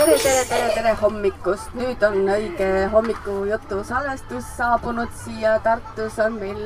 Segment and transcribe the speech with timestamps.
[0.00, 5.58] Tere, tere, tere, tere hommikust, nüüd on õige hommikujutu salvestus saabunud siia.
[5.64, 6.62] Tartus on meil,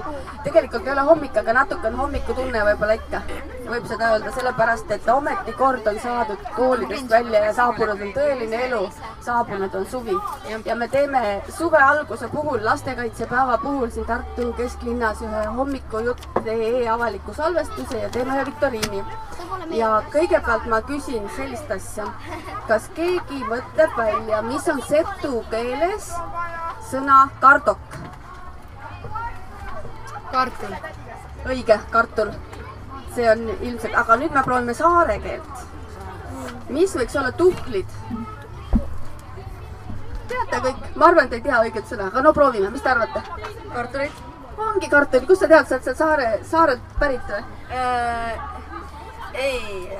[0.47, 3.23] tegelikult ei ole hommik, aga natuke on hommikutunne võib-olla ikka.
[3.67, 8.83] võib seda öelda sellepärast, et ametikord on saadud koolidest välja ja saabunud on tõeline elu,
[9.25, 10.17] saabunud on suvi.
[10.65, 17.99] ja me teeme suve alguse puhul, lastekaitsepäeva puhul siin Tartu kesklinnas ühe hommikujutt.ee avaliku salvestuse
[17.99, 19.05] ja teeme ühe viktoriini.
[19.71, 22.09] ja kõigepealt ma küsin sellist asja,
[22.69, 26.13] kas keegi mõtleb välja, mis on setu keeles
[26.91, 28.03] sõna kardok?
[30.35, 30.77] kartul.
[31.47, 32.31] õige, kartul.
[33.15, 35.67] see on ilmselt, aga nüüd me proovime saare keelt.
[36.69, 38.01] mis võiks olla tuhlid?
[40.29, 43.25] Teate kõik, ma arvan, et ei tea õiget sõna, aga no proovime, mis te arvate?
[43.75, 44.23] kartulid
[44.59, 47.43] ongi kartulid, kust sa tead, sa oled sealt saare, saarelt pärit või?
[47.71, 48.39] äh,?
[49.35, 49.99] ei,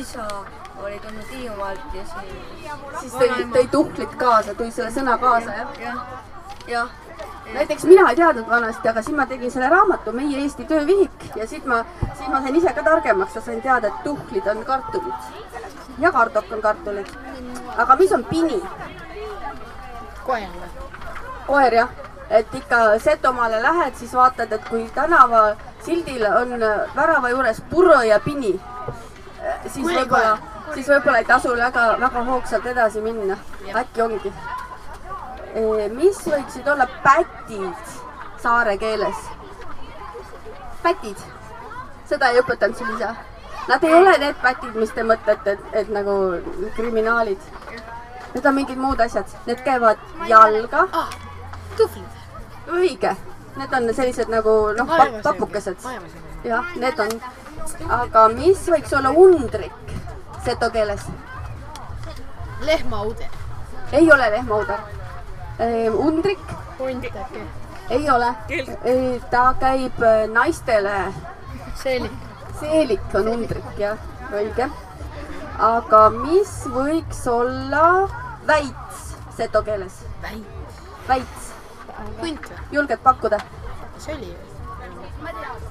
[0.00, 0.26] isa
[0.82, 2.34] oli tulnud Hiiumaalt ja siis.
[3.00, 5.78] siis tõi, tõi tuhlid kaasa, tõi selle sõna kaasa, jah?
[5.80, 6.00] jah,
[6.68, 6.96] jah.
[7.52, 11.46] näiteks mina ei teadnud vanasti, aga siis ma tegin selle raamatu Meie Eesti töövihik ja
[11.46, 15.30] siit ma, siis ma sain ise ka targemaks ja sain teada, et tuhlid on kartulid.
[16.02, 17.14] ja kardok on kartulid.
[17.76, 18.62] aga mis on pini?
[20.26, 20.48] Koer
[21.46, 21.88] koer jah,
[22.30, 26.54] et ikka Setomaale lähed, siis vaatad, et kui tänavasildil on
[26.96, 28.54] värava juures puro ja pini,
[29.66, 30.38] siis võib-olla,
[30.74, 33.36] siis võib-olla ei tasu väga, väga hoogsalt edasi minna.
[33.74, 34.32] äkki ongi.
[35.96, 37.98] mis võiksid olla pätid
[38.42, 39.28] saare keeles?
[40.82, 41.18] pätid,
[42.06, 43.14] seda ei õpetanud sul isa?
[43.68, 46.14] Nad ei ole need pätid, mis te mõtlete, et, et nagu
[46.74, 47.38] kriminaalid.
[48.34, 51.10] Need on mingid muud asjad, need käivad jalga ah,
[51.76, 52.20] tuhvlid.
[52.72, 53.12] õige,
[53.58, 55.84] need on sellised nagu noh, papukesed.
[56.44, 57.12] Jah, need on.
[57.92, 59.94] aga mis võiks olla undrik
[60.44, 61.04] seto keeles?
[62.60, 63.28] lehmaude.
[63.92, 64.78] ei ole lehmauder.
[65.92, 66.38] undrik
[66.78, 67.42] hunt äkki.
[67.90, 68.34] ei ole.
[69.30, 71.12] ta käib äh, naistele.
[71.74, 72.12] seelik.
[72.60, 73.98] seelik on undrik jah,
[74.32, 74.70] õige.
[75.58, 78.08] aga mis võiks olla
[78.46, 80.04] väits seto keeles?
[80.22, 80.78] väit.
[81.08, 81.52] väits,
[82.20, 82.58] hunt või?
[82.72, 83.40] julged pakkuda?
[83.98, 84.34] see oli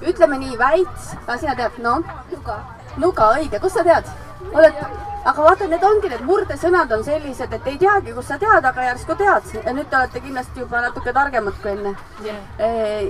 [0.08, 2.02] ütleme nii, väits, aga sina tead, noh?
[2.32, 2.58] nuga.
[2.96, 4.08] nuga, õige, kust sa tead?
[4.52, 4.80] oled,
[5.22, 8.88] aga vaata, need ongi need murdesõnad on sellised, et ei teagi, kust sa tead, aga
[8.88, 11.94] järsku tead ja nüüd te olete kindlasti juba natuke targemad kui enne.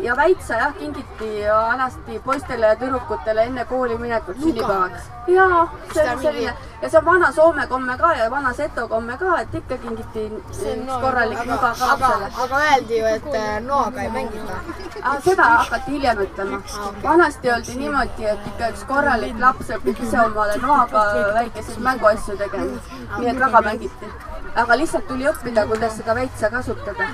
[0.05, 5.09] ja väitsa jah, kingiti vanasti poistele ja tüdrukutele enne kooli minekut sünnipäevaks.
[5.33, 5.65] jaa,
[5.95, 9.37] see on selline ja see on vana Soome komme ka ja vana Seto komme ka,
[9.41, 10.63] et ikka kingiti üks
[11.01, 14.59] korralik nuga ka aga, lapsele aga öeldi ju, et äh, noaga ei mängita.
[15.03, 16.61] aga seda hakati hiljem ütlema.
[17.03, 21.07] vanasti öeldi niimoodi, et ikka üks korralik laps õpib ise omale noaga
[21.39, 22.83] väikeseid mänguasju tegema.
[23.19, 24.13] nii et väga mängiti.
[24.55, 27.11] aga lihtsalt tuli õppida, kuidas seda väitsa kasutada.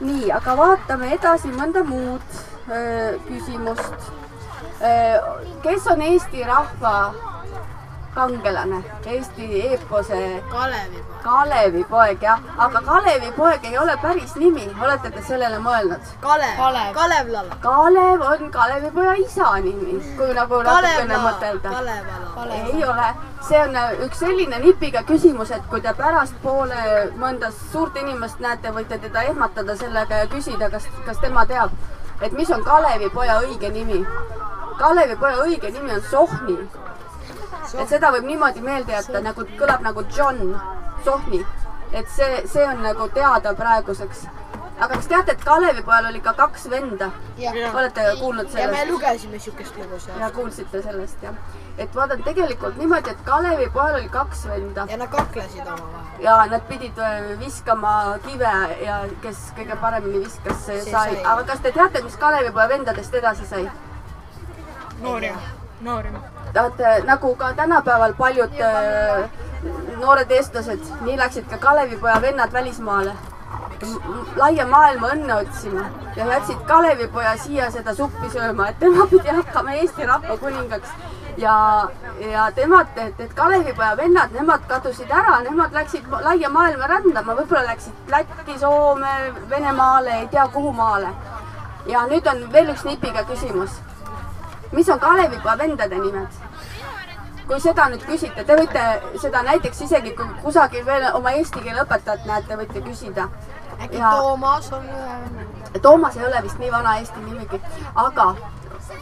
[0.00, 4.12] nii, aga vaatame edasi mõnda muud öö, küsimust.
[5.62, 6.96] kes on Eesti rahva
[8.16, 10.18] kangelane, Eesti eepose
[10.50, 11.16] Kalevipoeg.
[11.26, 16.12] Kalevipoeg jah, aga Kalevipoeg ei ole päris nimi, olete te sellele mõelnud?
[16.22, 16.54] Kalev.
[16.56, 16.92] Kalev.
[16.96, 17.58] Kalev Lalla.
[17.64, 21.74] Kalev on Kalevipoja isa nimi, kui nagu natukene mõtelda.
[22.56, 23.10] Ei ole,
[23.48, 28.72] see on äh, üks selline nipiga küsimus, et kui te pärastpoole mõnda suurt inimest näete,
[28.72, 31.74] võite teda ehmatada sellega ja küsida, kas, kas tema teab,
[32.22, 34.02] et mis on Kalevipoja õige nimi.
[34.80, 36.58] Kalevipoja õige nimi on Sohni.
[37.74, 40.56] Et seda võib niimoodi meelde jätta, nagu kõlab nagu John
[41.04, 41.44] Sohni.
[41.92, 44.26] et see, see on nagu teada praeguseks.
[44.78, 47.10] aga kas teate, et Kalevipojal oli ka kaks venda?
[47.74, 48.90] olete kuulnud ja me sellest?
[48.90, 50.20] lugesime siukest lugu seal.
[50.20, 51.34] ja kuulsite sellest jah?
[51.78, 56.22] et vaata tegelikult niimoodi, et Kalevipojal oli kaks venda ja nad kaklesid omavahel.
[56.24, 58.54] ja nad pidid äh, viskama kive
[58.84, 61.14] ja kes kõige paremini viskas, see See sai.
[61.14, 61.24] sai.
[61.24, 63.68] aga kas te teate, mis Kalevipoja vendadest edasi sai?
[65.00, 65.36] Noorim.
[65.80, 66.16] Noorim.
[66.56, 69.30] Vaata nagu ka tänapäeval paljud äh,
[70.00, 73.12] noored eestlased, nii läksid ka Kalevipoja vennad välismaale.
[74.36, 75.82] laia maailma õnne otsima
[76.16, 80.88] ja jätsid Kalevipoja siia seda suppi sööma, et tema pidi hakkama Eesti rahva kuningaks.
[81.36, 81.88] ja,
[82.30, 87.66] ja temad, et, et Kalevipoja vennad, nemad kadusid ära, nemad läksid laia maailma rändama, võib-olla
[87.66, 91.12] läksid Lätti, Soome, Venemaale, ei tea kuhu maale.
[91.86, 93.76] ja nüüd on veel üks nipiga küsimus
[94.72, 96.40] mis on Kalevipoja vendade nimed?
[97.46, 98.80] kui seda nüüd küsite, te võite
[99.22, 103.28] seda näiteks isegi kui kusagil veel oma eesti keele õpetajat näete, võite küsida.
[103.78, 105.46] äkki Ja- Toomas on ühe venna?
[105.82, 107.60] Toomas ei ole vist nii vana eesti nimigi,
[107.94, 108.26] aga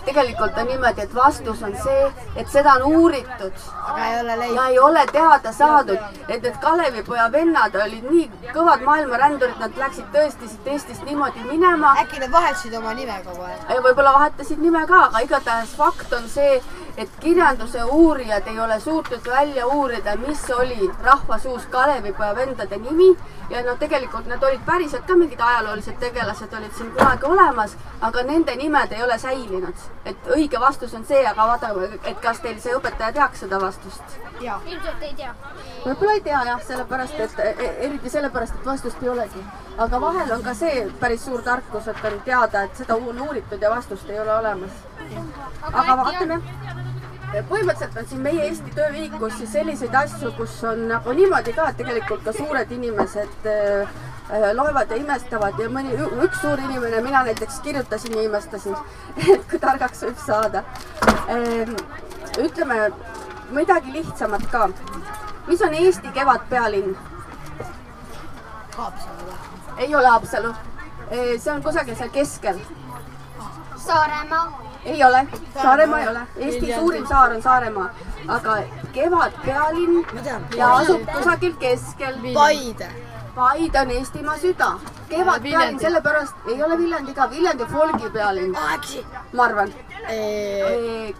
[0.05, 4.39] tegelikult on niimoodi, et vastus on see, et seda on uuritud aga ei ole ja
[4.39, 4.69] leidnud.
[4.69, 5.99] ei ole teada saadud,
[6.29, 11.95] et need Kalevipoja vennad olid nii kõvad maailmarändurid, nad läksid tõesti siit Eestist niimoodi minema
[12.03, 13.69] äkki nad vahetasid oma nime kogu aeg?
[13.69, 16.61] ja võib-olla vahetasid nime ka, aga igatahes fakt on see,
[16.97, 23.11] et kirjanduse uurijad ei ole suutnud välja uurida, mis oli rahvasuus Kalevipoja vendade nimi
[23.51, 28.23] ja no tegelikult nad olid päriselt ka mingid ajaloolised tegelased olid siin kunagi olemas, aga
[28.23, 29.74] nende nimed ei ole säilinud.
[30.05, 34.19] Et õige vastus on see, aga vaatame, et kas teil see õpetaja teaks seda vastust
[34.43, 35.35] ilmselt ei tea.
[35.85, 39.44] võib-olla ei tea jah, sellepärast et e- eriti sellepärast, et vastust ei olegi.
[39.79, 43.62] aga vahel on ka see päris suur tarkus, et on teada, et seda on uuritud
[43.62, 44.71] ja vastust ei ole olemas.
[45.73, 46.41] aga vaatame.
[47.35, 51.76] põhimõtteliselt on siin meie Eesti töövihikus siis selliseid asju, kus on nagu niimoodi ka, et
[51.76, 53.88] tegelikult ka suured inimesed äh,
[54.55, 55.94] loevad ja imestavad ja mõni,
[56.25, 58.76] üks suur inimene, mina näiteks kirjutasin ja imestasin,
[59.35, 60.65] et kui targaks võib saada.
[62.41, 62.91] ütleme
[63.50, 64.69] midagi lihtsamat ka.
[65.47, 66.97] mis on Eesti kevadpealinn?
[68.76, 69.35] Haapsalu või?
[69.76, 70.55] ei ole Haapsalu.
[71.11, 72.61] see on kusagil seal keskel.
[73.76, 74.62] Saaremaa.
[74.85, 75.26] ei ole,
[75.62, 76.26] Saaremaa ei ole.
[76.37, 76.81] Eesti Viljandi.
[76.81, 77.91] suurim saar on Saaremaa,
[78.29, 78.56] aga
[78.93, 80.06] kevadpealinn
[80.56, 82.17] ja asub kusagil keskel.
[82.35, 82.88] Paide.
[83.35, 84.73] Paide on Eestimaa süda.
[85.09, 85.83] kevadpealinn Viljandi.
[85.85, 88.53] sellepärast ei ole Viljandi ka, Viljandi folgi pealinn,
[89.33, 89.73] ma arvan.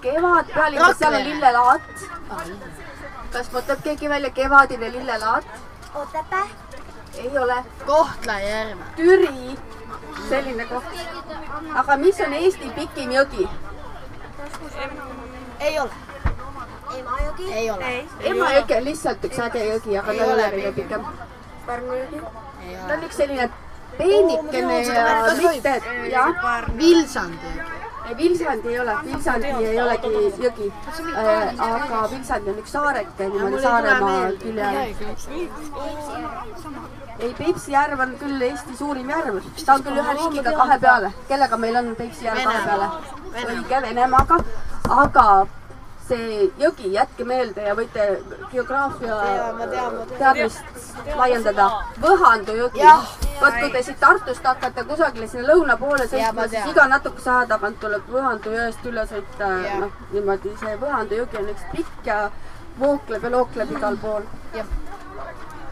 [0.01, 1.83] kevadpealinn, kas seal on lillelaat?
[3.33, 5.45] kas mõtleb keegi välja kevadine lillelaat?
[5.95, 6.47] Otepää.
[7.19, 7.65] ei ole.
[7.87, 8.85] Kohtla-Järve.
[8.97, 9.59] Türi,
[10.29, 10.85] selline koht.
[11.75, 13.49] aga mis on Eesti pikim jõgi?
[15.61, 15.91] ei ole.
[16.99, 17.53] Emajõgi.
[17.53, 17.95] ei ole.
[18.21, 21.07] Emajõgi on lihtsalt üks äge jõgi, aga ta ei ole kõige pikem.
[22.65, 23.07] Ei ta on.
[23.09, 23.49] üks selline
[23.99, 25.75] peenikene tean, ja mitte,
[26.11, 26.69] jah.
[26.79, 27.53] Vilsandi.
[28.17, 30.09] Vilsandi ei ole, Vilsandi ei olegi
[30.45, 30.73] jõgi.
[31.69, 34.79] aga Vilsandi on üks saareke niimoodi Saaremaa külje all.
[37.19, 41.13] ei, Peipsi järv on küll Eesti suurim järv, ta on küll ühe riigiga kahe peale,
[41.29, 42.91] kellega meil on Peipsi järv kahe peale?
[43.35, 44.41] õige, Venemaaga,
[45.03, 45.29] aga
[46.09, 48.07] see jõgi, jätke meelde ja võite
[48.53, 50.19] geograafia Tean, ma tean, ma tean.
[50.19, 51.69] teadmist laiendada.
[52.03, 52.85] Võhandu jõgi
[53.41, 57.31] vot kui te siit Tartust hakkate kusagile sinna lõuna poole sõitma ma, siis iga natukese
[57.33, 62.11] aja tagant tuleb Võhandu jõest üle sõita, noh niimoodi see Võhandu jõgi on üks pikk
[62.11, 62.19] ja
[62.81, 64.27] vookleb ja lookleb igal pool.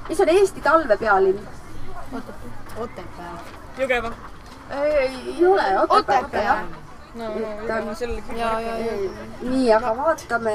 [0.08, 1.48] mis on Eesti talvepealinn?
[2.82, 3.34] Otepää.
[3.78, 4.12] Jõgeva.
[4.82, 6.81] ei ole, Otepää Otepää.
[7.14, 8.36] no, no on- sellega.
[8.36, 8.92] ja, ja, ja.
[9.42, 10.54] nii, aga vaatame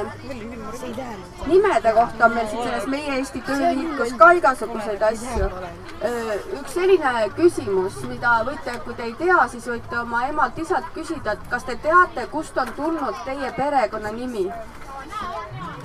[1.48, 5.50] nimede kohta on meil siin selles meie Eesti töövihikus ka igasuguseid asju.
[6.60, 11.48] üks selline küsimus, mida võite, kui te ei tea, siis võite oma emalt-isalt küsida, et
[11.50, 14.48] kas te teate, kust on tulnud teie perekonnanimi?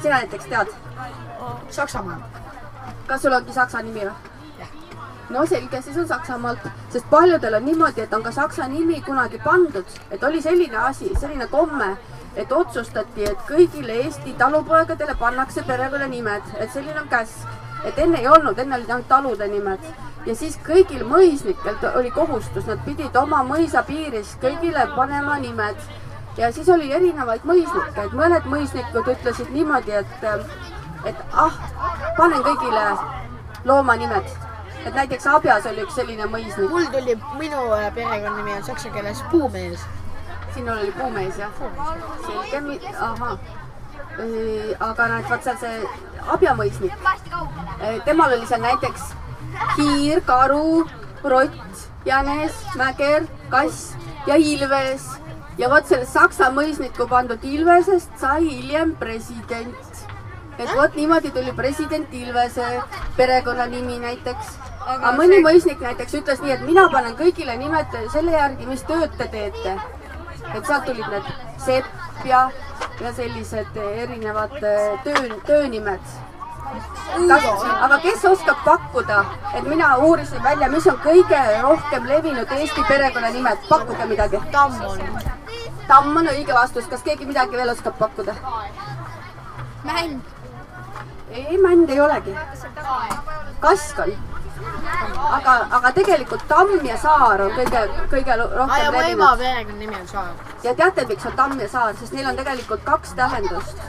[0.02, 0.68] sina näiteks tead,
[1.70, 2.20] Saksamaa.
[3.06, 4.31] kas sul ongi saksa nimi või?
[5.30, 9.38] No selge, siis on Saksamaalt, sest paljudel on niimoodi, et on ka saksa nimi kunagi
[9.44, 11.96] pandud, et oli selline asi, selline komme,
[12.36, 17.48] et otsustati, et kõigile Eesti talupoegadele pannakse perekonnanimed, et selline on käsk.
[17.84, 19.86] et enne ei olnud, enne olid ainult talude nimed
[20.26, 25.80] ja siis kõigil mõisnikel oli kohustus, nad pidid oma mõisa piiris kõigile panema nimed
[26.36, 30.24] ja siis oli erinevaid mõisnikke, et mõned mõisnikud ütlesid niimoodi, et,
[31.10, 31.58] et ah,
[32.16, 32.86] panen kõigile
[33.68, 34.30] loomanimed.
[34.86, 39.24] Et näiteks Abjas oli üks selline mõisnik, mul tuli, minu äh, perekonnanimi on saksa keeles
[39.30, 39.80] puumees.
[40.54, 41.50] sinul oli puumees jah?
[42.50, 43.38] selge, ahah.
[44.80, 45.82] aga näed, vaat seal see
[46.32, 46.94] Abja mõisnik,
[48.04, 49.12] temal oli seal näiteks
[49.76, 50.86] hiir, karu,
[51.24, 53.94] rott, jänes, mäger, kass
[54.26, 55.08] ja ilves.
[55.58, 60.04] ja vot sellest saksa mõisniku pandud Ilvesest sai hiljem president.
[60.58, 62.82] et vot niimoodi tuli president Ilvese
[63.16, 64.58] perekonnanimi näiteks.
[64.86, 69.14] Aga mõni mõisnik näiteks ütles nii, et mina panen kõigile nimed selle järgi, mis tööd
[69.18, 69.76] te teete.
[70.54, 71.28] et sealt tulid need
[71.64, 72.50] sepp ja,
[73.00, 76.00] ja sellised erinevad eh, töö, töönimed.
[77.86, 79.24] aga kes oskab pakkuda,
[79.54, 84.40] et mina uurisin välja, mis on kõige rohkem levinud Eesti perekonnanimed, pakkuge midagi.
[84.52, 85.00] Tammon.
[85.88, 88.34] tamm on õige vastus, kas keegi midagi veel oskab pakkuda?
[89.84, 90.20] mänd.
[91.30, 92.36] ei, mänd ei olegi.
[93.60, 94.31] kask on.
[95.36, 99.38] aga, aga tegelikult Tamm ja Saar on kõige, kõige ja rohkem mu ema levinud.
[99.38, 100.30] perekonnanimi on Saar.
[100.62, 103.82] ja teate, miks on Tamm ja Saar, sest neil on tegelikult kaks tähendust.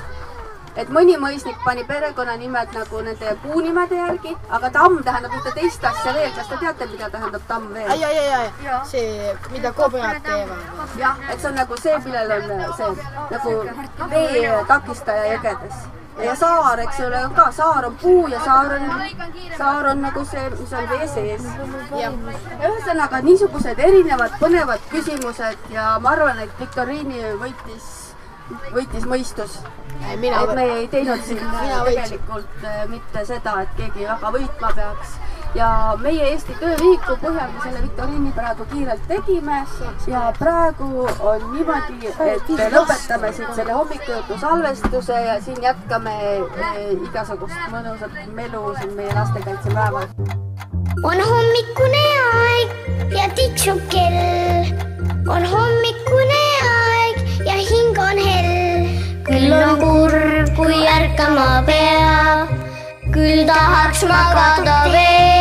[0.76, 6.14] et mõni mõisnik pani perekonnanimed nagu nende puunimede järgi, aga Tamm tähendab ühte teist asja
[6.14, 6.32] veel.
[6.36, 7.90] kas te teate, mida tähendab Tamm veel?
[7.90, 10.96] ai, ai, ai, see, mida kobrad teevad.
[10.98, 12.96] jah, et see on nagu see, millel on see
[13.32, 13.60] nagu
[14.16, 16.03] vee takistaja jõgedes.
[16.22, 18.86] Ja saar, eks ole, ka, saar on puu ja saar on,
[19.58, 21.48] saar on nagu see, mis on vee sees.
[21.94, 27.90] ühesõnaga niisugused erinevad põnevad küsimused ja ma arvan, et viktoriini võitis,
[28.76, 29.60] võitis mõistus.
[30.12, 30.20] et
[30.56, 31.44] me ei teinud siin
[31.86, 35.18] tegelikult äh, mitte seda, et keegi väga võitma peaks.
[35.56, 35.70] Ja
[36.02, 39.60] meie Eesti töövihiku põhjal me selle viktoriini praegu kiirelt tegime
[40.10, 46.80] ja praegu on niimoodi, et me lõpetame siit selle hommikujutu salvestuse ja siin jätkame äh,
[46.96, 50.08] igasugust mõnusat melu siin meie lastekaitsepäeval.
[51.04, 54.74] on hommikune aeg ja tiksub kell.
[55.30, 56.42] on hommikune
[56.72, 58.90] aeg ja hing on hell.
[59.30, 62.58] küll on kurb, kui ärkama peab,
[63.14, 65.33] küll tahaks magada veel.